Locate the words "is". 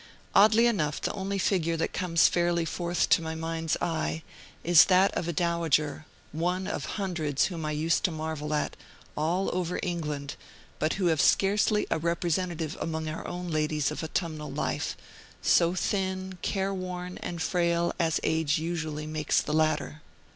4.63-4.85